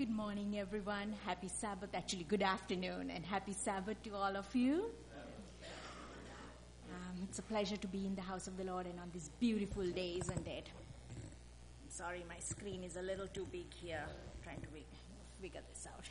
[0.00, 1.12] Good morning, everyone.
[1.26, 1.90] Happy Sabbath.
[1.92, 4.86] Actually, good afternoon and happy Sabbath to all of you.
[6.88, 9.28] Um, it's a pleasure to be in the house of the Lord and on this
[9.38, 10.70] beautiful day, isn't it?
[11.90, 14.02] Sorry, my screen is a little too big here.
[14.02, 14.68] I'm trying to
[15.42, 16.08] figure this out.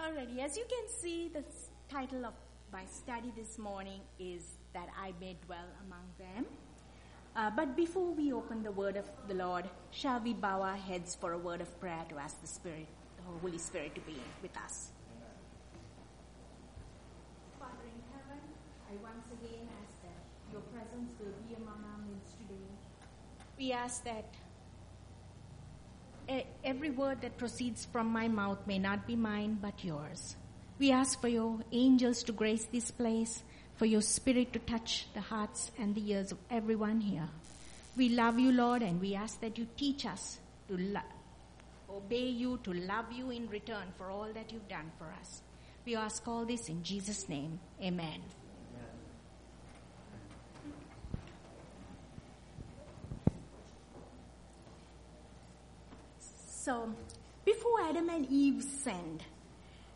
[0.00, 1.44] Alrighty, as you can see, the
[1.90, 2.32] title of
[2.72, 6.46] my study this morning is That I May Dwell Among Them.
[7.36, 11.14] Uh, but before we open the word of the Lord, shall we bow our heads
[11.14, 12.86] for a word of prayer to ask the Spirit,
[13.16, 14.90] the Holy Spirit, to be with us?
[17.58, 18.42] Father in heaven,
[18.90, 20.20] I once again ask that
[20.52, 22.66] your presence will be among our midst today.
[23.56, 24.24] We ask that
[26.64, 30.36] every word that proceeds from my mouth may not be mine but yours.
[30.78, 33.42] We ask for your angels to grace this place
[33.80, 37.26] for your spirit to touch the hearts and the ears of everyone here.
[37.96, 41.00] We love you, Lord, and we ask that you teach us to lo-
[41.88, 45.40] obey you, to love you in return for all that you've done for us.
[45.86, 47.58] We ask all this in Jesus' name.
[47.82, 48.20] Amen.
[56.18, 56.92] So,
[57.46, 59.22] before Adam and Eve sinned,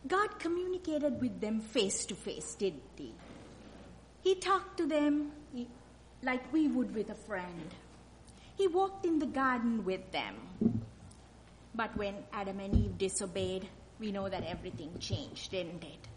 [0.09, 3.13] God communicated with them face to face, didn't he?
[4.25, 5.33] He talked to them
[6.23, 7.75] like we would with a friend.
[8.57, 10.35] He walked in the garden with them.
[11.75, 13.69] But when Adam and Eve disobeyed,
[14.01, 16.09] we know that everything changed, didn't it?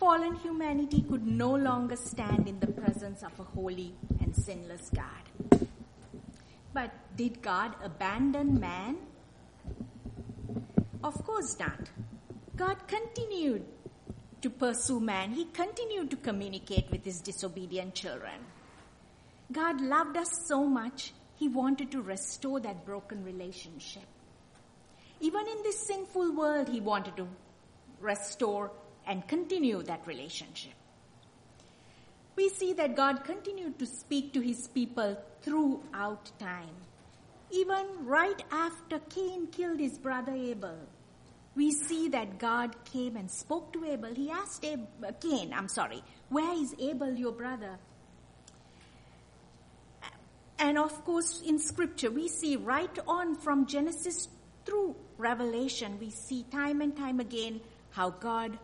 [0.00, 5.68] Fallen humanity could no longer stand in the presence of a holy and sinless God.
[6.72, 8.96] But did God abandon man?
[11.04, 11.90] Of course not.
[12.56, 13.64] God continued
[14.42, 18.40] to pursue man, he continued to communicate with his disobedient children.
[19.52, 24.04] God loved us so much, he wanted to restore that broken relationship.
[25.20, 27.26] Even in this sinful world, he wanted to
[28.00, 28.70] restore
[29.06, 30.72] and continue that relationship.
[32.36, 36.74] We see that God continued to speak to his people throughout time.
[37.50, 40.78] Even right after Cain killed his brother Abel,
[41.56, 44.14] we see that God came and spoke to Abel.
[44.14, 47.78] He asked Ab- uh, Cain, I'm sorry, where is Abel, your brother?
[50.58, 54.28] And of course, in scripture, we see right on from Genesis
[54.66, 57.60] through Revelation, we see time and time again
[57.90, 58.58] how God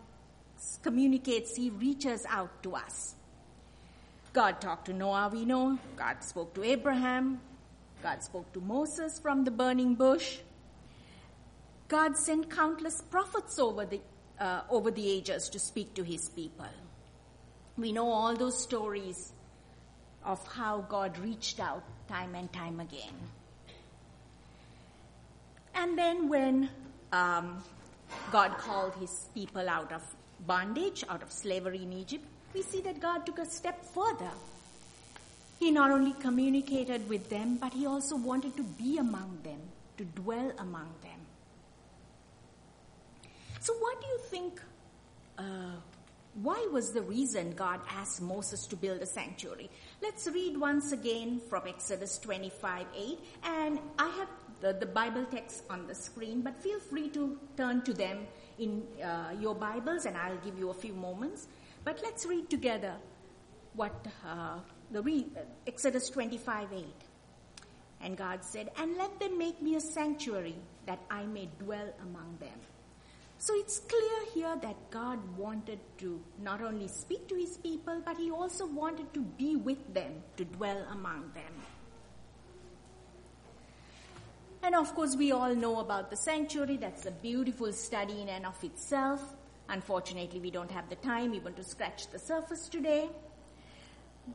[0.82, 3.14] communicates, He reaches out to us.
[4.32, 5.78] God talked to Noah, we know.
[5.96, 7.40] God spoke to Abraham.
[8.02, 10.38] God spoke to Moses from the burning bush.
[11.88, 14.00] God sent countless prophets over the,
[14.40, 16.66] uh, over the ages to speak to his people.
[17.78, 19.32] We know all those stories
[20.24, 23.14] of how God reached out time and time again.
[25.74, 26.68] And then when
[27.12, 27.62] um,
[28.32, 30.02] God called his people out of
[30.46, 34.30] bondage, out of slavery in Egypt, we see that God took a step further.
[35.60, 39.60] He not only communicated with them, but he also wanted to be among them,
[39.98, 41.15] to dwell among them.
[43.66, 44.62] So, what do you think?
[45.36, 45.74] Uh,
[46.40, 49.68] why was the reason God asked Moses to build a sanctuary?
[50.00, 53.18] Let's read once again from Exodus 25 8.
[53.42, 54.28] And I have
[54.60, 58.28] the, the Bible text on the screen, but feel free to turn to them
[58.60, 61.48] in uh, your Bibles, and I'll give you a few moments.
[61.82, 62.94] But let's read together
[63.74, 64.60] what uh,
[64.92, 65.26] the re-
[65.66, 66.84] Exodus 25 8.
[68.02, 70.54] And God said, And let them make me a sanctuary
[70.86, 72.60] that I may dwell among them.
[73.38, 78.16] So it's clear here that God wanted to not only speak to his people, but
[78.16, 81.52] he also wanted to be with them, to dwell among them.
[84.62, 86.76] And of course, we all know about the sanctuary.
[86.76, 89.22] That's a beautiful study in and of itself.
[89.68, 93.08] Unfortunately, we don't have the time even to scratch the surface today.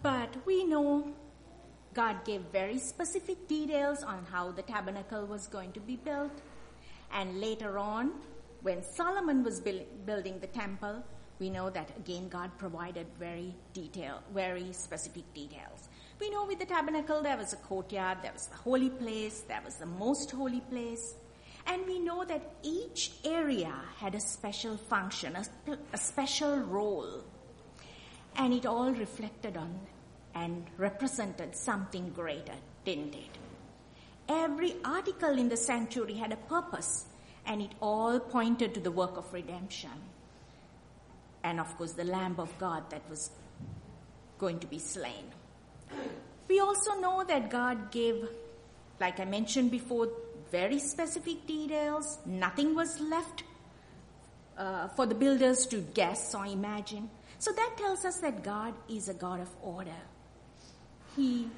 [0.02, 1.12] But we know
[1.94, 6.32] God gave very specific details on how the tabernacle was going to be built.
[7.14, 8.12] And later on,
[8.62, 11.04] when Solomon was building the temple,
[11.40, 15.90] we know that again God provided very detail, very specific details.
[16.20, 19.62] We know with the tabernacle there was a courtyard, there was the holy place, there
[19.66, 21.16] was the most holy place.
[21.66, 27.24] And we know that each area had a special function, a, a special role.
[28.36, 29.80] And it all reflected on
[30.34, 32.56] and represented something greater,
[32.86, 33.38] didn't it?
[34.30, 37.06] Every article in the sanctuary had a purpose
[37.46, 39.92] and it all pointed to the work of redemption.
[41.44, 43.32] And of course, the Lamb of God that was
[44.38, 45.26] going to be slain.
[46.48, 48.28] We also know that God gave,
[49.00, 50.10] like I mentioned before,
[50.52, 52.20] very specific details.
[52.26, 53.44] Nothing was left
[54.58, 57.10] uh, for the builders to guess or imagine.
[57.40, 60.02] So that tells us that God is a God of order.
[61.16, 61.50] He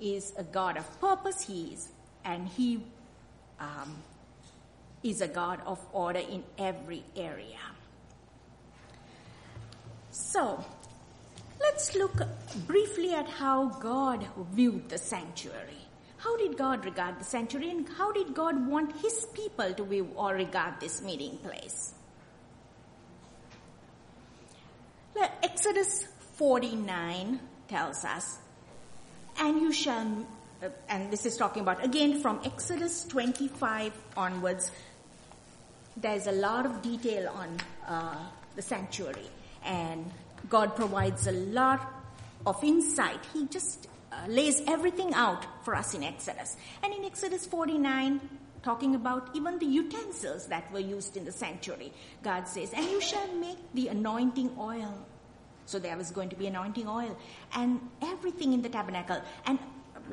[0.00, 1.42] is a God of purpose.
[1.42, 1.88] He is,
[2.24, 2.82] and He
[3.60, 3.96] um,
[5.02, 7.58] is a God of order in every area.
[10.10, 10.64] So,
[11.60, 12.22] let's look
[12.66, 15.82] briefly at how God viewed the sanctuary.
[16.18, 20.10] How did God regard the sanctuary and how did God want his people to view
[20.14, 21.94] or regard this meeting place?
[25.64, 26.06] Exodus
[26.38, 27.38] 49
[27.68, 28.38] tells us,
[29.38, 30.26] and you shall,
[30.62, 34.70] uh, and this is talking about again from Exodus 25 onwards,
[35.96, 38.16] there's a lot of detail on uh,
[38.56, 39.28] the sanctuary
[39.64, 40.10] and
[40.48, 41.80] God provides a lot
[42.46, 43.20] of insight.
[43.32, 46.56] He just uh, lays everything out for us in Exodus.
[46.82, 48.20] And in Exodus 49,
[48.62, 51.92] talking about even the utensils that were used in the sanctuary,
[52.22, 55.06] God says, and you shall make the anointing oil.
[55.66, 57.16] So there was going to be anointing oil
[57.54, 59.20] and everything in the tabernacle.
[59.46, 59.58] And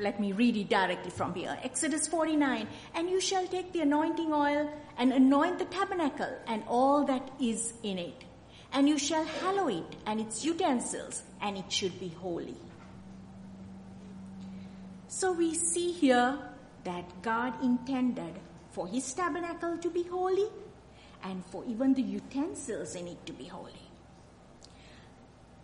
[0.00, 1.58] let me read it directly from here.
[1.62, 2.66] Exodus 49.
[2.94, 7.74] And you shall take the anointing oil and anoint the tabernacle and all that is
[7.82, 8.24] in it.
[8.72, 12.56] And you shall hallow it and its utensils, and it should be holy.
[15.08, 16.38] So we see here
[16.84, 18.38] that God intended
[18.70, 20.46] for his tabernacle to be holy
[21.24, 23.72] and for even the utensils in it to be holy.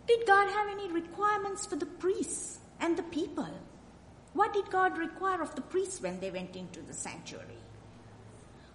[0.07, 3.47] Did God have any requirements for the priests and the people?
[4.33, 7.57] What did God require of the priests when they went into the sanctuary?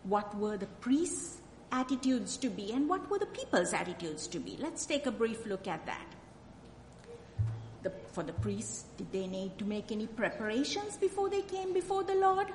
[0.05, 1.41] What were the priests'
[1.71, 4.57] attitudes to be and what were the people's attitudes to be?
[4.61, 6.07] Let's take a brief look at that.
[7.83, 12.05] The, for the priests, did they need to make any preparations before they came before
[12.05, 12.49] the Lord?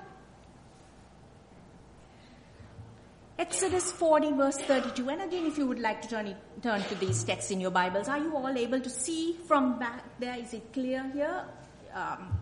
[3.39, 5.09] Exodus 40 verse 32.
[5.09, 7.71] And again, if you would like to turn, it, turn to these texts in your
[7.71, 10.37] Bibles, are you all able to see from back there?
[10.37, 11.45] Is it clear here?
[11.93, 12.36] Um,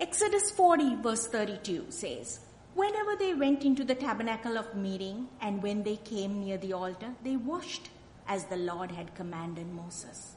[0.00, 2.40] Exodus 40 verse 32 says,
[2.74, 7.12] Whenever they went into the tabernacle of meeting and when they came near the altar,
[7.24, 7.90] they washed
[8.28, 10.36] as the Lord had commanded Moses.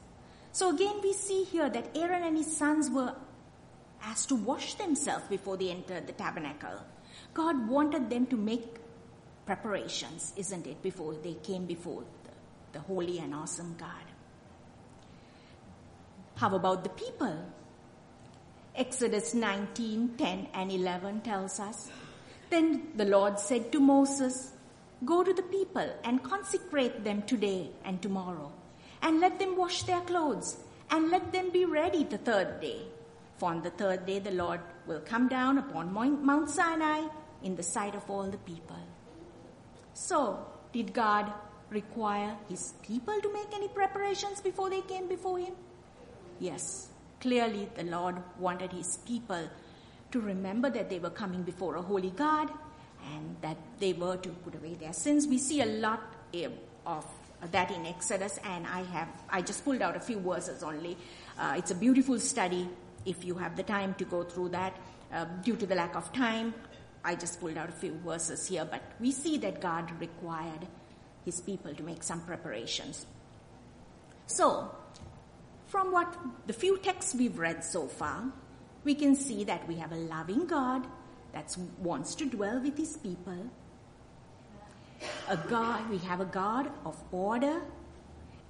[0.50, 3.14] So again we see here that Aaron and his sons were
[4.02, 6.80] asked to wash themselves before they entered the tabernacle.
[7.32, 8.78] God wanted them to make
[9.46, 12.30] preparations, isn't it, before they came before the,
[12.72, 13.88] the holy and awesome God.
[16.34, 17.44] How about the people?
[18.74, 21.90] Exodus 19, 10 and 11 tells us,
[22.48, 24.52] Then the Lord said to Moses,
[25.04, 28.50] Go to the people and consecrate them today and tomorrow,
[29.02, 30.56] and let them wash their clothes,
[30.90, 32.82] and let them be ready the third day.
[33.36, 37.08] For on the third day the Lord will come down upon Mount Sinai
[37.42, 38.78] in the sight of all the people.
[39.92, 41.30] So, did God
[41.68, 45.54] require his people to make any preparations before they came before him?
[46.38, 46.91] Yes.
[47.22, 49.48] Clearly, the Lord wanted his people
[50.10, 52.50] to remember that they were coming before a holy God
[53.14, 55.28] and that they were to put away their sins.
[55.28, 56.02] We see a lot
[56.34, 56.48] eh,
[56.84, 57.06] of
[57.52, 60.96] that in Exodus, and I have I just pulled out a few verses only.
[61.38, 62.68] Uh, it's a beautiful study
[63.06, 64.76] if you have the time to go through that.
[65.12, 66.52] Uh, due to the lack of time,
[67.04, 70.66] I just pulled out a few verses here, but we see that God required
[71.24, 73.06] His people to make some preparations.
[74.26, 74.74] So,
[75.72, 76.14] from what
[76.46, 78.24] the few texts we've read so far,
[78.84, 80.86] we can see that we have a loving God
[81.32, 83.46] that wants to dwell with his people.
[85.30, 87.62] A God, we have a God of order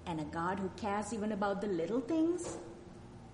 [0.04, 2.58] and a God who cares even about the little things.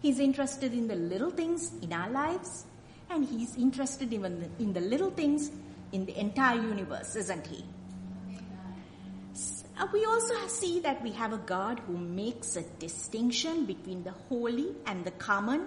[0.02, 2.66] He's interested in the little things in our lives
[3.08, 5.50] and he's interested even in the little things
[5.92, 7.64] in the entire universe, isn't he?
[9.92, 14.74] We also see that we have a God who makes a distinction between the holy
[14.86, 15.66] and the common,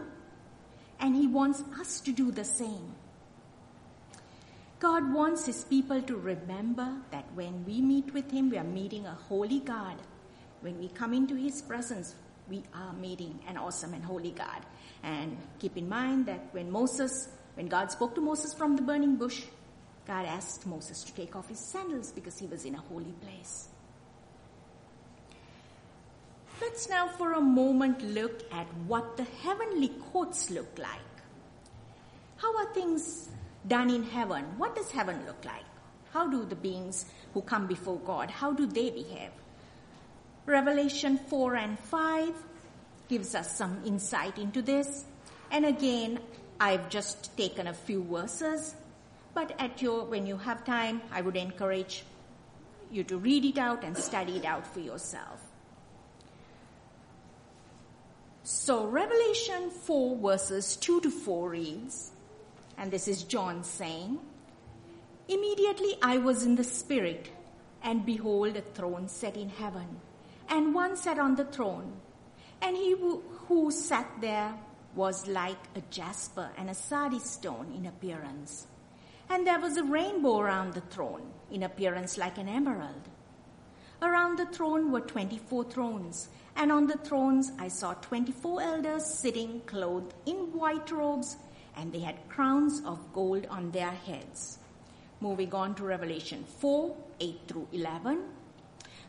[1.00, 2.94] and He wants us to do the same.
[4.80, 9.06] God wants His people to remember that when we meet with Him, we are meeting
[9.06, 9.98] a holy God.
[10.62, 12.15] When we come into His presence,
[12.50, 14.65] we are meeting an awesome and holy God.
[15.03, 19.15] And keep in mind that when Moses, when God spoke to Moses from the burning
[19.15, 19.44] bush,
[20.06, 23.70] God asked Moses to take off his sandals because he was in a holy place.
[26.62, 31.12] Let's now for a moment look at what the heavenly courts look like.
[32.38, 33.30] How are things
[33.68, 34.46] done in heaven?
[34.60, 35.65] What does heaven look like?
[36.13, 39.32] How do the beings who come before God, how do they behave?
[40.46, 42.34] Revelation 4 and 5
[43.10, 45.06] gives us some insight into this.
[45.50, 46.20] And again,
[46.60, 48.75] I've just taken a few verses,
[49.34, 52.03] but at your, when you have time, I would encourage
[52.91, 55.50] you to read it out and study it out for yourself.
[58.44, 62.12] So Revelation 4 verses 2 to 4 reads,
[62.76, 64.20] and this is John saying,
[65.28, 67.30] Immediately I was in the Spirit,
[67.84, 70.00] and behold, a throne set in heaven,
[70.50, 71.94] and one sat on the throne.
[72.64, 72.96] And he
[73.48, 74.54] who, sat there
[74.96, 78.68] was like a jasper and a sardius stone in appearance.
[79.30, 83.08] And there was a rainbow around the throne, in appearance like an emerald.
[84.03, 89.62] Around the throne were 24 thrones, and on the thrones I saw 24 elders sitting
[89.67, 91.38] clothed in white robes,
[91.75, 94.58] and they had crowns of gold on their heads.
[95.20, 98.24] Moving on to Revelation 4 8 through 11.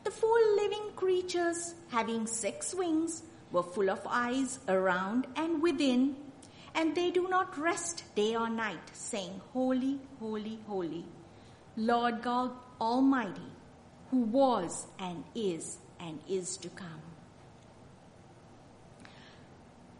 [0.05, 6.17] The four living creatures, having six wings, were full of eyes around and within,
[6.75, 11.07] and they do not rest day or night, saying, Holy, holy, holy,
[11.79, 13.53] Lord God Almighty,
[14.13, 17.01] who was and is and is to come.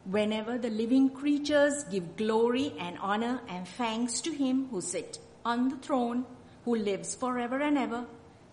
[0.05, 5.71] Whenever the living creatures give glory and honor and thanks to him who sits on
[5.71, 6.27] the throne,
[6.67, 8.05] who lives forever and ever,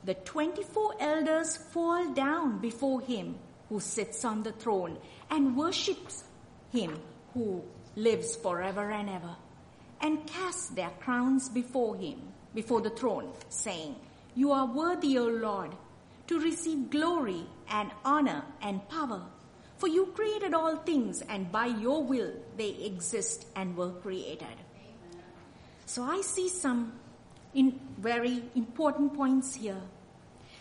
[0.05, 3.35] the 24 elders fall down before him
[3.67, 4.97] who sits on the throne
[5.29, 6.23] and worships
[6.71, 6.97] him
[7.33, 7.61] who
[7.97, 9.35] lives forever and ever
[10.01, 12.21] and cast their crowns before him,
[12.55, 13.95] before the throne, saying,
[14.39, 15.75] You are worthy, O Lord,
[16.27, 19.21] to receive glory and honor and power.
[19.77, 24.61] For you created all things, and by your will they exist and were created.
[25.85, 26.93] So I see some
[27.53, 29.81] in very important points here.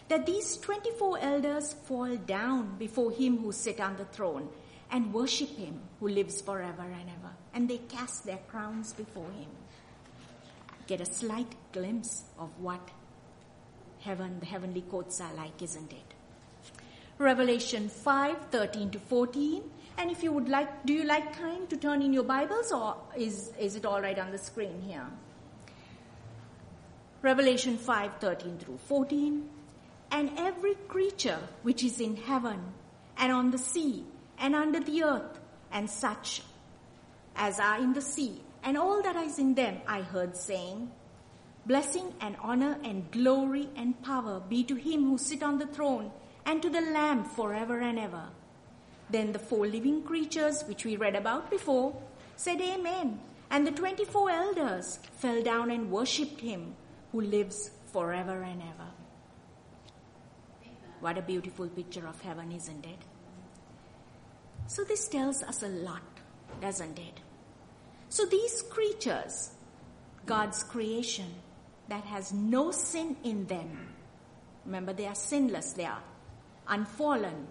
[0.09, 4.49] That these 24 elders fall down before him who sit on the throne
[4.91, 7.33] and worship him who lives forever and ever.
[7.55, 9.51] And they cast their crowns before him.
[10.89, 12.81] Get a slight glimpse of what
[14.01, 16.15] heaven, the heavenly courts are like, isn't it?
[17.19, 19.63] Revelation 5, 13 to 14.
[19.99, 22.97] And if you would like, do you like time to turn in your Bibles or
[23.17, 25.07] is, is it all right on the screen here?
[27.21, 29.49] Revelation 5, 13 through 14.
[30.13, 32.61] And every creature which is in heaven
[33.17, 34.05] and on the sea
[34.39, 35.41] and under the earth
[35.73, 36.43] and such
[37.35, 40.91] as are in the sea and all that is in them I heard saying,
[41.69, 46.11] Blessing and honor and glory and power be to him who sit on the throne
[46.47, 48.23] and to the Lamb forever and ever.
[49.11, 51.95] Then the four living creatures which we read about before
[52.37, 53.21] said Amen.
[53.51, 56.75] And the 24 elders fell down and worshipped him
[57.13, 58.89] who lives forever and ever.
[61.01, 62.99] What a beautiful picture of heaven, isn't it?
[64.69, 66.03] So this tells us a lot,
[66.63, 67.21] doesn't it?
[68.09, 69.51] So these creatures,
[70.25, 71.35] God's creation,
[71.89, 73.89] that has no sin in them.
[74.65, 76.03] Remember, they are sinless, they are
[76.69, 77.47] unfallen.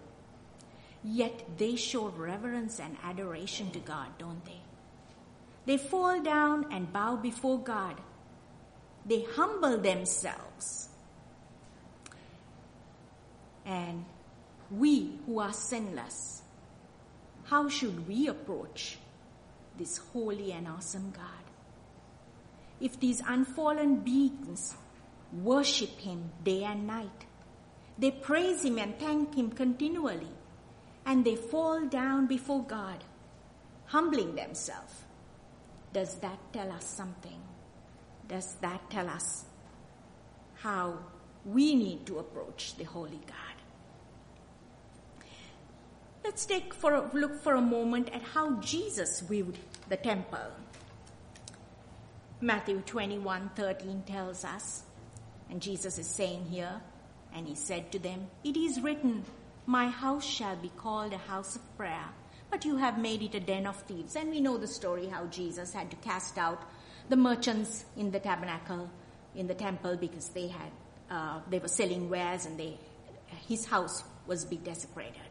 [1.04, 4.62] Yet they show reverence and adoration to God, don't they?
[5.66, 8.00] They fall down and bow before God.
[9.06, 10.90] They humble themselves.
[13.66, 14.06] And
[14.72, 16.42] we who are sinless,
[17.46, 18.98] how should we approach
[19.78, 21.47] this holy and awesome God?
[22.80, 24.76] If these unfallen beings
[25.34, 27.26] worship Him day and night,
[27.98, 30.32] they praise Him and thank Him continually,
[31.06, 33.04] and they fall down before God,
[33.86, 34.94] humbling themselves.
[35.94, 37.42] Does that tell us something?
[38.28, 39.46] Does that tell us
[40.56, 41.00] how
[41.46, 43.48] we need to approach the Holy God?
[46.24, 49.58] Let's take for a look for a moment at how Jesus viewed
[49.88, 50.52] the temple.
[52.40, 54.84] Matthew 21 13 tells us,
[55.50, 56.82] and Jesus is saying here,
[57.34, 59.26] and he said to them, It is written,
[59.66, 62.06] My house shall be called a house of prayer,
[62.52, 64.16] but you have made it a den of thieves.
[64.16, 66.62] And we know the story how Jesus had to cast out
[67.10, 68.88] the merchants in the tabernacle,
[69.34, 70.72] in the temple, because they had,
[71.10, 72.78] uh, they were selling wares and they,
[73.48, 75.22] his house was be desecrated.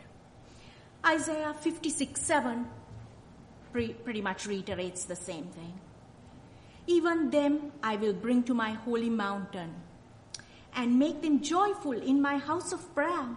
[1.05, 2.67] Isaiah 56 7
[3.71, 5.79] pre- pretty much reiterates the same thing.
[6.87, 9.75] Even them I will bring to my holy mountain
[10.75, 13.29] and make them joyful in my house of prayer.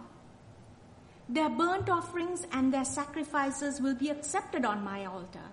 [1.27, 5.49] Their burnt offerings and their sacrifices will be accepted on my altar.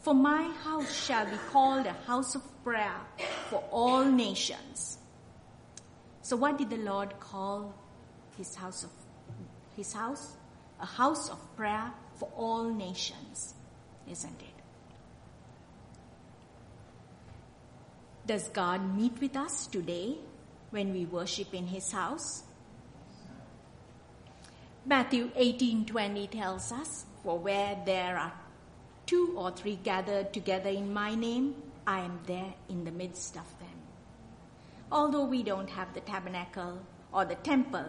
[0.00, 3.00] For my house shall be called a house of prayer
[3.50, 4.98] for all nations.
[6.22, 7.74] So what did the Lord call
[8.36, 8.90] his house of
[9.76, 10.36] his house?
[10.80, 13.54] a house of prayer for all nations,
[14.08, 14.57] isn't it?
[18.28, 20.18] Does God meet with us today
[20.68, 22.42] when we worship in His house?
[24.84, 28.34] Matthew 18:20 tells us, "For where there are
[29.06, 31.54] two or three gathered together in my name,
[31.86, 33.80] I am there in the midst of them."
[34.92, 36.80] Although we don't have the tabernacle
[37.10, 37.88] or the temple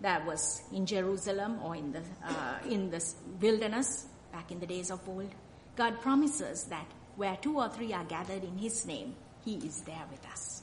[0.00, 3.04] that was in Jerusalem or in the uh, in the
[3.42, 5.34] wilderness back in the days of old,
[5.76, 9.14] God promises that where two or three are gathered in His name,
[9.46, 10.62] He is there with us.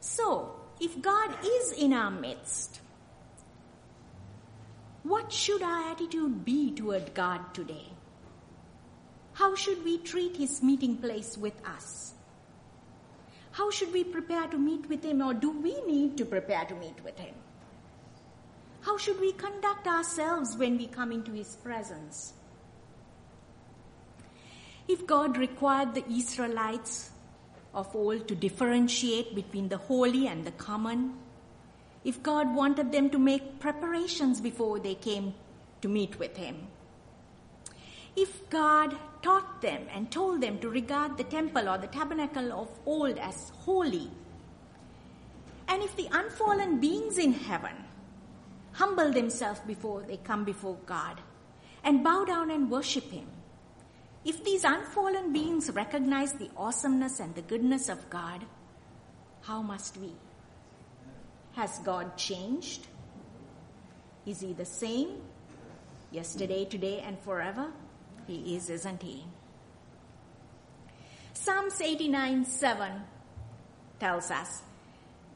[0.00, 2.80] So, if God is in our midst,
[5.02, 7.88] what should our attitude be toward God today?
[9.34, 12.14] How should we treat His meeting place with us?
[13.50, 16.74] How should we prepare to meet with Him, or do we need to prepare to
[16.74, 17.34] meet with Him?
[18.80, 22.32] How should we conduct ourselves when we come into His presence?
[24.88, 27.10] If God required the Israelites
[27.76, 31.14] of old to differentiate between the holy and the common,
[32.04, 35.34] if God wanted them to make preparations before they came
[35.82, 36.66] to meet with Him,
[38.16, 42.70] if God taught them and told them to regard the temple or the tabernacle of
[42.86, 44.10] old as holy,
[45.68, 47.76] and if the unfallen beings in heaven
[48.72, 51.20] humble themselves before they come before God
[51.84, 53.26] and bow down and worship Him,
[54.26, 58.44] if these unfallen beings recognize the awesomeness and the goodness of God,
[59.42, 60.12] how must we?
[61.52, 62.88] Has God changed?
[64.26, 65.22] Is He the same
[66.10, 67.70] yesterday, today, and forever?
[68.26, 69.24] He is, isn't He?
[71.32, 73.02] Psalms 89 7
[74.00, 74.62] tells us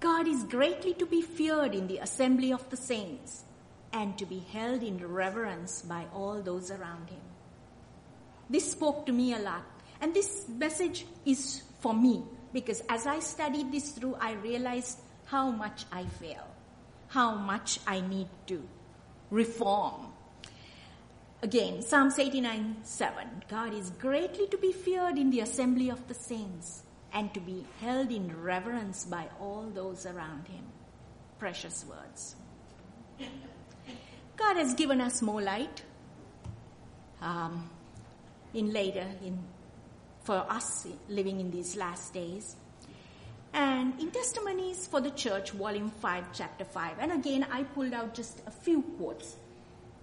[0.01, 3.45] God is greatly to be feared in the assembly of the saints
[3.93, 7.30] and to be held in reverence by all those around Him.
[8.51, 9.65] This spoke to me a lot.
[10.01, 15.51] And this message is for me because as I studied this through, I realized how
[15.51, 16.47] much I fail,
[17.09, 18.63] how much I need to
[19.31, 20.09] reform.
[21.43, 23.45] Again, Psalms 89 7.
[23.49, 26.83] God is greatly to be feared in the assembly of the saints
[27.13, 30.65] and to be held in reverence by all those around him.
[31.39, 32.35] Precious words.
[34.37, 35.83] God has given us more light.
[37.23, 37.71] Um,
[38.55, 39.39] in later in
[40.23, 42.57] for us living in these last days.
[43.53, 46.99] And in Testimonies for the Church, Volume 5, Chapter 5.
[47.01, 49.37] And again, I pulled out just a few quotes.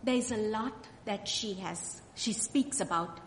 [0.03, 3.19] There is a lot that she has, she speaks about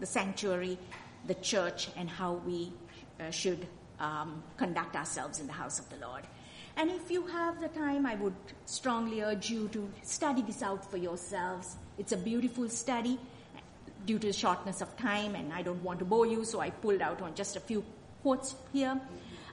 [0.00, 0.78] the sanctuary,
[1.26, 2.72] the church, and how we
[3.20, 3.66] uh, should
[3.98, 6.22] um, conduct ourselves in the house of the Lord.
[6.76, 8.34] And if you have the time, I would
[8.66, 11.76] strongly urge you to study this out for yourselves.
[11.98, 13.18] It's a beautiful study
[14.06, 16.70] due to the shortness of time, and I don't want to bore you, so I
[16.70, 17.84] pulled out on just a few
[18.22, 19.00] quotes here.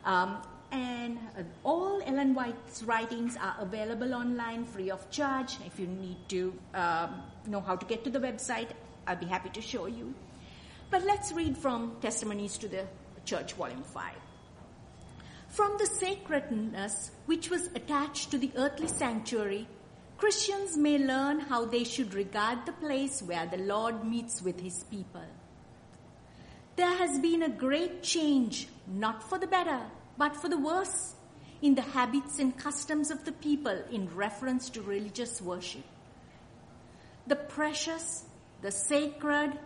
[0.05, 0.37] Um,
[0.71, 5.57] and uh, all Ellen White's writings are available online free of charge.
[5.65, 8.69] If you need to um, know how to get to the website,
[9.07, 10.13] I'll be happy to show you.
[10.91, 12.85] But let's read from Testimonies to the
[13.25, 14.13] Church, Volume 5.
[15.49, 19.67] From the sacredness which was attached to the earthly sanctuary,
[20.19, 24.83] Christians may learn how they should regard the place where the Lord meets with his
[24.91, 25.23] people.
[26.75, 29.79] There has been a great change, not for the better,
[30.17, 31.15] but for the worse,
[31.61, 35.85] in the habits and customs of the people in reference to religious worship.
[37.25, 38.25] The precious,
[38.61, 39.57] the sacred,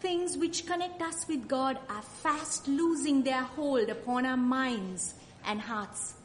[0.00, 5.14] things which connect us with God are fast losing their hold upon our minds
[5.46, 6.16] and hearts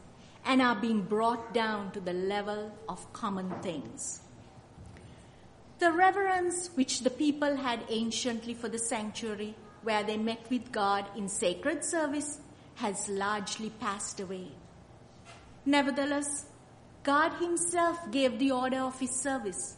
[0.46, 4.22] and are being brought down to the level of common things.
[5.80, 11.06] The reverence which the people had anciently for the sanctuary, where they met with God
[11.18, 12.40] in sacred service,
[12.76, 14.52] has largely passed away.
[15.66, 16.46] Nevertheless,
[17.04, 19.76] God Himself gave the order of His service,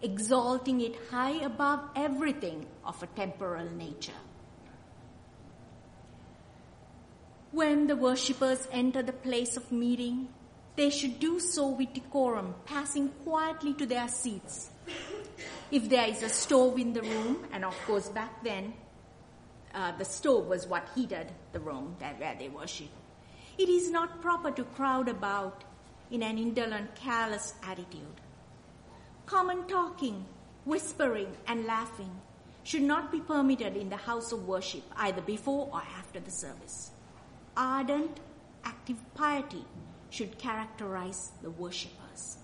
[0.00, 4.12] exalting it high above everything of a temporal nature.
[7.52, 10.28] When the worshippers enter the place of meeting,
[10.74, 14.70] they should do so with decorum, passing quietly to their seats.
[15.70, 18.72] If there is a stove in the room, and of course back then,
[19.74, 22.88] uh, the stove was what heated the room that, where they worship.
[23.58, 25.62] It is not proper to crowd about
[26.10, 28.16] in an indolent, careless attitude.
[29.26, 30.24] Common talking,
[30.64, 32.18] whispering, and laughing
[32.62, 36.92] should not be permitted in the house of worship, either before or after the service
[37.56, 38.20] ardent,
[38.64, 39.64] active piety
[40.10, 42.38] should characterize the worshippers.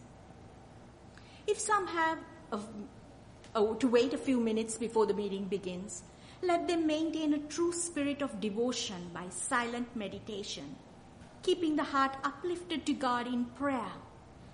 [1.47, 2.19] If some have
[2.53, 6.03] a, to wait a few minutes before the meeting begins,
[6.43, 10.77] Let them maintain a true spirit of devotion by silent meditation,
[11.43, 13.93] keeping the heart uplifted to God in prayer,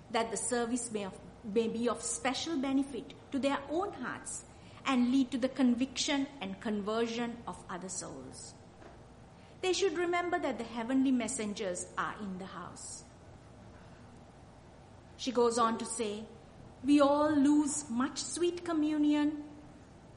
[0.09, 1.13] that the service may, of,
[1.43, 4.45] may be of special benefit to their own hearts
[4.87, 8.55] and lead to the conviction and conversion of other souls.
[9.65, 13.03] They should remember that the heavenly messengers are in the house.
[15.17, 16.25] She goes on to say,
[16.83, 19.43] We all lose much sweet communion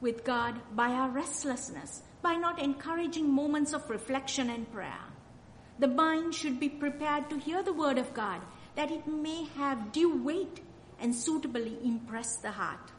[0.01, 5.05] with God by our restlessness, by not encouraging moments of reflection and prayer.
[5.79, 8.41] The mind should be prepared to hear the word of God
[8.75, 10.61] that it may have due weight
[10.99, 12.91] and suitably impress the heart.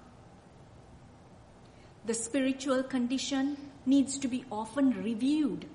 [2.06, 5.66] The spiritual condition needs to be often reviewed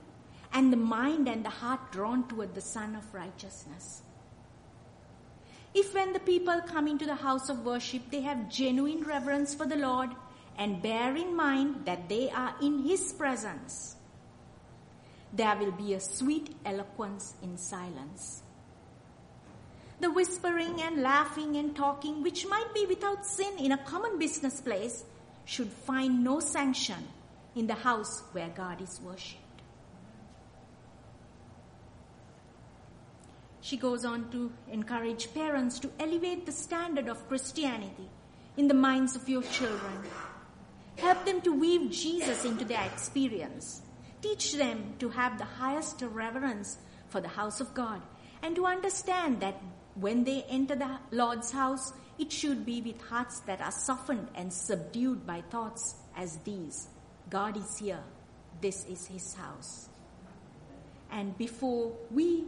[0.55, 4.01] and the mind and the heart drawn toward the Sun of Righteousness.
[5.73, 9.65] If when the people come into the house of worship, they have genuine reverence for
[9.65, 10.11] the Lord
[10.57, 13.97] and bear in mind that they are in His presence,
[15.33, 18.41] there will be a sweet eloquence in silence.
[19.99, 24.61] The whispering and laughing and talking, which might be without sin in a common business
[24.61, 25.03] place,
[25.43, 27.09] should find no sanction
[27.55, 29.44] in the house where God is worshipped.
[33.65, 38.07] She goes on to encourage parents to elevate the standard of Christianity
[38.57, 40.03] in the minds of your children.
[40.97, 43.81] Help them to weave Jesus into their experience.
[44.21, 48.03] Teach them to have the highest reverence for the house of God
[48.43, 49.59] and to understand that
[49.95, 54.53] when they enter the Lord's house, it should be with hearts that are softened and
[54.53, 56.89] subdued by thoughts as these.
[57.31, 58.03] God is here.
[58.61, 59.89] This is His house.
[61.09, 62.43] And before we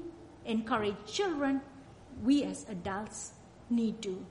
[0.47, 1.61] encourage children,
[2.23, 3.33] we as adults
[3.69, 4.25] need to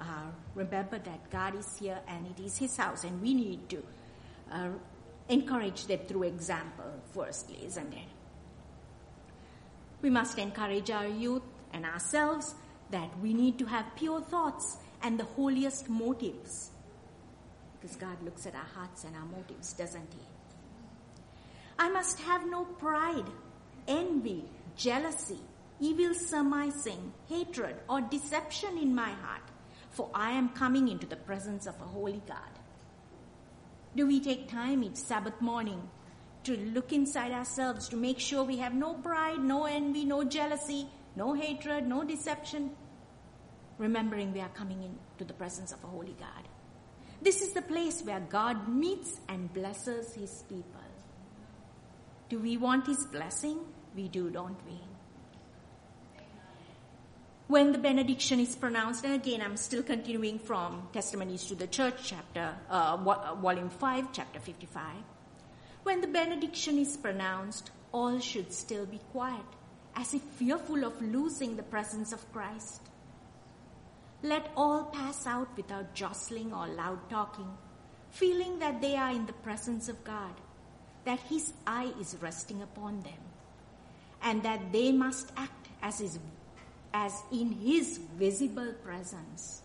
[0.00, 3.82] uh, remember that God is here and it is His house, and we need to
[4.50, 4.68] uh,
[5.28, 8.08] encourage them through example, firstly, isn't it?
[10.00, 11.42] We must encourage our youth
[11.72, 12.54] and ourselves
[12.90, 16.70] that we need to have pure thoughts and the holiest motives.
[17.80, 20.26] Because God looks at our hearts and our motives, doesn't He?
[21.78, 23.26] I must have no pride,
[23.88, 24.44] envy,
[24.76, 25.40] jealousy,
[25.80, 29.42] evil surmising, hatred, or deception in my heart,
[29.90, 32.38] for I am coming into the presence of a holy God.
[33.96, 35.88] Do we take time each Sabbath morning
[36.44, 40.88] to look inside ourselves to make sure we have no pride, no envy, no jealousy,
[41.16, 42.70] no hatred, no deception,
[43.78, 46.48] remembering we are coming into the presence of a holy God.
[47.22, 50.80] This is the place where God meets and blesses his people.
[52.28, 53.60] Do we want his blessing?
[53.94, 54.80] We do, don't we?
[57.46, 62.00] When the benediction is pronounced, and again, I'm still continuing from Testimonies to the Church,
[62.02, 64.82] chapter, uh, volume 5, chapter 55.
[65.84, 69.44] When the benediction is pronounced, all should still be quiet,
[69.94, 72.80] as if fearful of losing the presence of Christ.
[74.22, 77.50] Let all pass out without jostling or loud talking,
[78.10, 80.34] feeling that they are in the presence of God,
[81.04, 83.33] that His eye is resting upon them
[84.24, 86.18] and that they must act as, his,
[86.94, 89.62] as in His visible presence.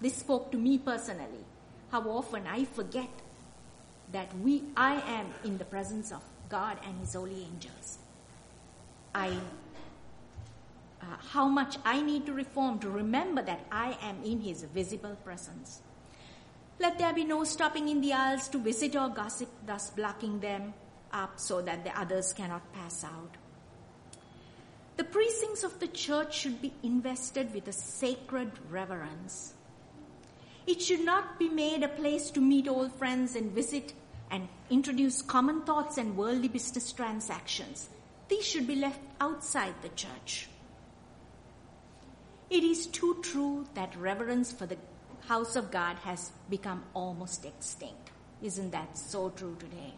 [0.00, 1.46] This spoke to me personally.
[1.90, 3.08] How often I forget
[4.12, 7.98] that we, I am in the presence of God and His holy angels.
[9.14, 9.28] I,
[11.00, 15.16] uh, how much I need to reform to remember that I am in His visible
[15.24, 15.80] presence.
[16.80, 20.74] Let there be no stopping in the aisles to visit or gossip, thus blocking them
[21.12, 23.36] up so that the others cannot pass out.
[24.96, 29.54] The precincts of the church should be invested with a sacred reverence.
[30.66, 33.92] It should not be made a place to meet old friends and visit
[34.30, 37.88] and introduce common thoughts and worldly business transactions.
[38.28, 40.48] These should be left outside the church.
[42.48, 44.78] It is too true that reverence for the
[45.26, 48.10] house of God has become almost extinct.
[48.42, 49.94] Isn't that so true today?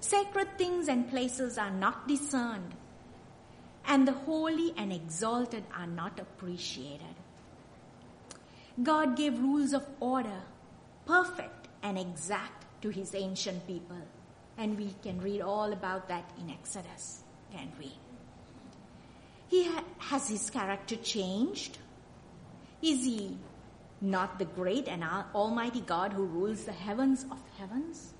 [0.00, 2.74] Sacred things and places are not discerned
[3.86, 7.14] and the holy and exalted are not appreciated.
[8.82, 10.42] God gave rules of order,
[11.06, 14.00] perfect and exact, to his ancient people.
[14.58, 17.22] And we can read all about that in Exodus,
[17.52, 17.92] can't we?
[19.48, 21.78] He ha- has his character changed?
[22.82, 23.38] Is he
[24.00, 28.12] not the great and almighty God who rules the heavens of heavens?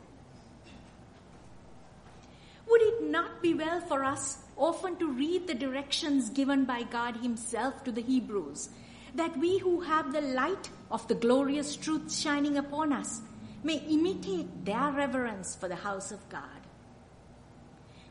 [2.68, 7.16] Would it not be well for us often to read the directions given by God
[7.16, 8.70] Himself to the Hebrews,
[9.14, 13.22] that we who have the light of the glorious truth shining upon us
[13.62, 16.42] may imitate their reverence for the house of God.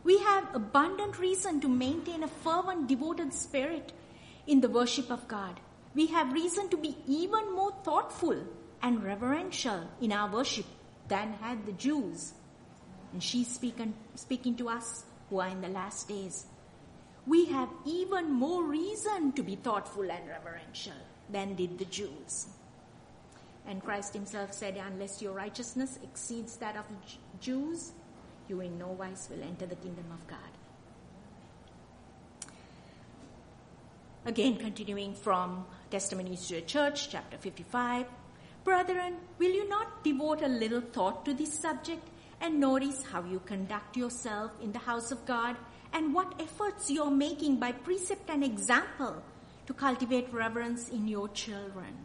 [0.04, 3.92] We have abundant reason to maintain a fervent, devoted spirit
[4.46, 5.60] in the worship of God.
[5.96, 8.44] We have reason to be even more thoughtful
[8.82, 10.66] and reverential in our worship
[11.08, 12.34] than had the Jews.
[13.14, 16.46] And she's speaking, speaking to us who are in the last days.
[17.28, 20.94] We have even more reason to be thoughtful and reverential
[21.30, 22.48] than did the Jews.
[23.68, 26.96] And Christ himself said, Unless your righteousness exceeds that of the
[27.40, 27.94] Jews,
[28.48, 30.40] you in no wise will enter the kingdom of God.
[34.26, 38.06] Again, continuing from Testimonies to the Church, chapter 55.
[38.64, 42.08] Brethren, will you not devote a little thought to this subject
[42.46, 45.56] and notice how you conduct yourself in the house of God
[45.94, 49.24] and what efforts you're making by precept and example
[49.66, 51.98] to cultivate reverence in your children?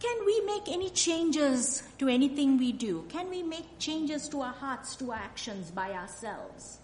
[0.00, 3.04] Can we make any changes to anything we do?
[3.08, 6.78] Can we make changes to our hearts, to our actions by ourselves?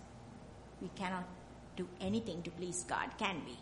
[0.81, 1.25] We cannot
[1.77, 3.59] do anything to please God, can we?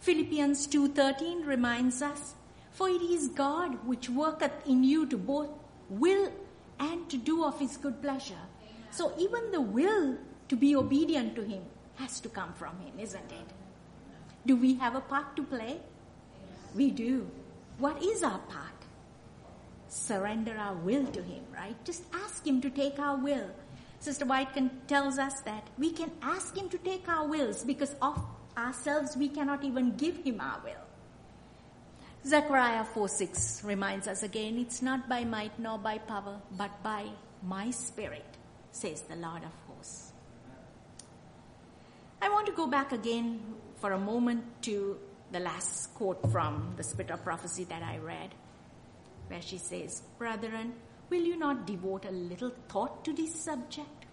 [0.00, 2.34] Philippians 2:13 reminds us,
[2.72, 5.50] "For it is God which worketh in you to both
[5.88, 6.32] will
[6.78, 8.46] and to do of his good pleasure."
[8.90, 11.62] So even the will to be obedient to him
[11.96, 13.52] has to come from him, isn't it?
[14.46, 15.80] Do we have a part to play?
[16.74, 17.30] We do.
[17.78, 18.78] What is our part?
[19.88, 21.76] Surrender our will to him, right?
[21.84, 23.50] Just ask him to take our will.
[24.00, 27.94] Sister White can, tells us that we can ask him to take our wills because
[28.00, 28.24] of
[28.56, 30.87] ourselves we cannot even give him our will.
[32.26, 37.06] Zechariah 4 6 reminds us again, it's not by might nor by power, but by
[37.42, 38.26] my spirit,
[38.72, 40.12] says the Lord of hosts.
[42.20, 43.40] I want to go back again
[43.76, 44.98] for a moment to
[45.30, 48.34] the last quote from the Spirit of Prophecy that I read,
[49.28, 50.74] where she says, Brethren,
[51.10, 54.06] will you not devote a little thought to this subject?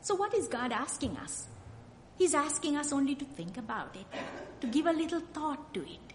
[0.00, 1.48] So, what is God asking us?
[2.16, 4.06] He's asking us only to think about it,
[4.60, 6.13] to give a little thought to it,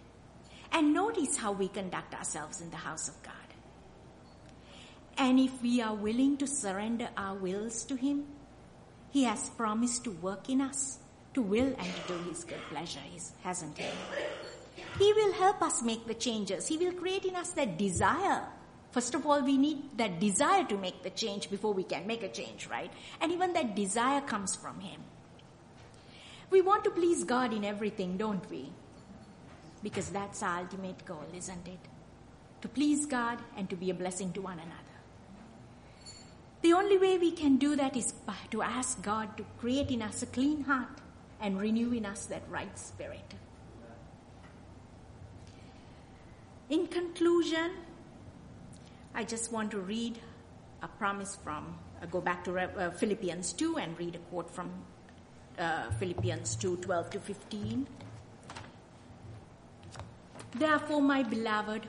[0.72, 3.34] and notice how we conduct ourselves in the house of God.
[5.18, 8.24] And if we are willing to surrender our wills to Him,
[9.10, 10.98] He has promised to work in us,
[11.34, 13.00] to will and to do His good pleasure,
[13.42, 13.84] hasn't He?
[14.98, 16.66] He will help us make the changes.
[16.66, 18.44] He will create in us that desire.
[18.92, 22.22] First of all, we need that desire to make the change before we can make
[22.22, 22.90] a change, right?
[23.20, 25.00] And even that desire comes from Him.
[26.50, 28.72] We want to please God in everything, don't we?
[29.82, 31.80] Because that's our ultimate goal, isn't it?
[32.62, 34.90] To please God and to be a blessing to one another.
[36.62, 38.12] The only way we can do that is
[38.50, 41.00] to ask God to create in us a clean heart
[41.40, 43.34] and renew in us that right spirit.
[46.68, 47.72] In conclusion,
[49.14, 50.18] I just want to read
[50.82, 54.70] a promise from, uh, go back to uh, Philippians 2 and read a quote from
[55.58, 57.86] uh, Philippians 2 12 to 15.
[60.54, 61.86] Therefore, my beloved,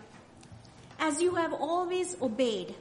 [0.99, 2.75] as you have always obeyed,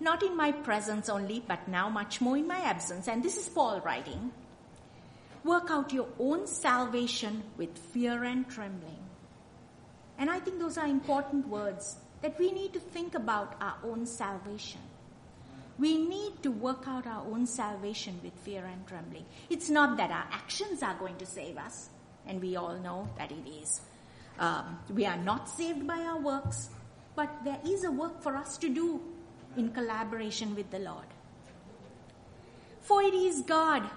[0.00, 3.48] not in my presence only, but now much more in my absence, and this is
[3.48, 4.32] Paul writing,
[5.42, 8.98] work out your own salvation with fear and trembling.
[10.18, 14.06] And I think those are important words that we need to think about our own
[14.06, 14.80] salvation.
[15.78, 19.24] We need to work out our own salvation with fear and trembling.
[19.50, 21.88] It's not that our actions are going to save us,
[22.26, 23.80] and we all know that it is.
[24.38, 26.70] Um, we are not saved by our works,
[27.14, 29.00] but there is a work for us to do
[29.56, 31.06] in collaboration with the Lord.
[32.80, 33.88] For it is God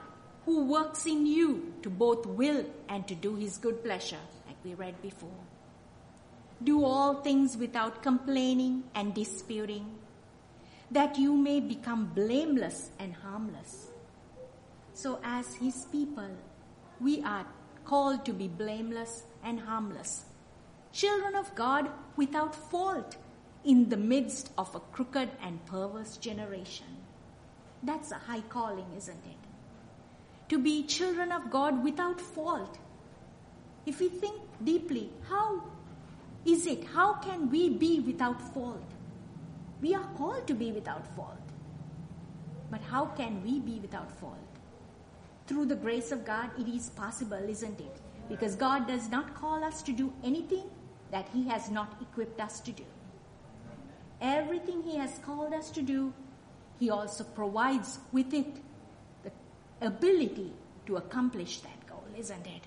[0.46, 4.76] who works in you to both will and to do his good pleasure, like we
[4.76, 5.44] read before.
[6.64, 9.98] Do all things without complaining and disputing
[10.92, 13.88] that you may become blameless and harmless.
[14.94, 16.30] So, as His people,
[17.00, 17.46] we are
[17.88, 20.26] called to be blameless and harmless,
[20.92, 23.16] children of God without fault
[23.64, 26.88] in the midst of a crooked and perverse generation.
[27.82, 30.50] That's a high calling, isn't it?
[30.50, 32.78] To be children of God without fault.
[33.86, 35.64] If we think deeply, how
[36.46, 36.84] is it?
[36.84, 38.92] How can we be without fault?
[39.82, 41.38] We are called to be without fault.
[42.70, 44.47] But how can we be without fault?
[45.48, 48.02] Through the grace of God, it is possible, isn't it?
[48.30, 50.66] Because God does not call us to do anything
[51.12, 52.84] that He has not equipped us to do.
[54.22, 56.14] Everything He has called us to do,
[56.80, 58.58] He also provides with it
[59.24, 59.32] the
[59.82, 60.52] ability
[60.88, 62.64] to accomplish that goal, isn't it?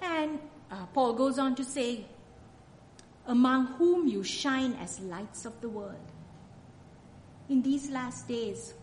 [0.00, 0.38] And
[0.70, 2.04] uh, Paul goes on to say,
[3.26, 6.12] among whom you shine as lights of the world.
[7.48, 8.74] In these last days,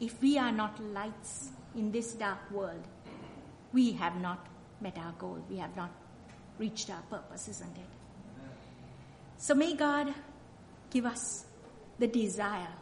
[0.00, 2.86] if we are not lights in this dark world,
[3.72, 4.46] we have not
[4.80, 5.38] met our goal.
[5.50, 5.90] We have not
[6.58, 7.86] reached our purpose, isn't it?
[9.36, 10.14] So may God
[10.90, 11.46] give us
[11.98, 12.74] the desire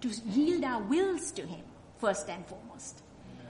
[0.00, 1.64] to yield our wills to Him,
[1.98, 3.02] first and foremost.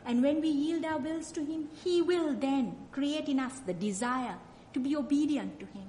[0.04, 3.74] And when we yield our wills to Him, He will then create in us the
[3.74, 4.36] desire
[4.72, 5.88] to be obedient to Him.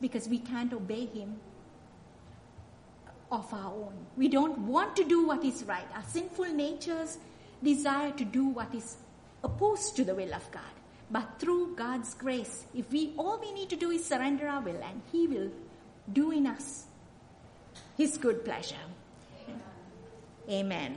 [0.00, 1.36] Because we can't obey Him
[3.30, 3.94] of our own.
[4.16, 5.86] We don't want to do what is right.
[5.94, 7.18] Our sinful natures
[7.62, 8.96] desire to do what is
[9.44, 10.62] opposed to the will of God.
[11.10, 14.82] But through God's grace, if we all we need to do is surrender our will
[14.82, 15.50] and He will
[16.12, 16.84] do in us
[17.96, 18.76] His good pleasure.
[20.48, 20.96] Amen.